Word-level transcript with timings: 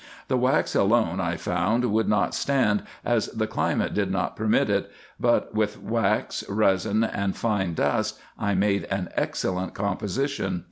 The 0.29 0.35
wax 0.37 0.73
alone 0.73 1.19
I 1.19 1.35
found 1.37 1.85
would 1.91 2.09
not 2.09 2.33
stand, 2.33 2.81
as 3.05 3.27
the 3.27 3.45
climate 3.45 3.93
did 3.93 4.09
not 4.09 4.35
permit 4.35 4.67
it; 4.67 4.91
but 5.19 5.53
with 5.53 5.79
wax, 5.79 6.43
resin, 6.49 7.03
and 7.03 7.35
fine 7.37 7.75
dust, 7.75 8.19
I 8.35 8.55
made 8.55 8.85
an 8.85 9.09
excellent 9.15 9.75
composition. 9.75 10.59